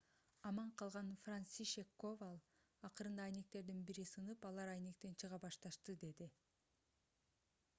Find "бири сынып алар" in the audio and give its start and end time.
3.91-4.71